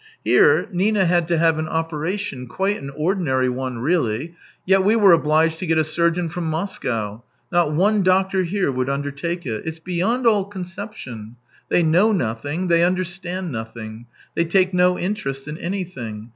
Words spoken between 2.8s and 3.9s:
an ordinary one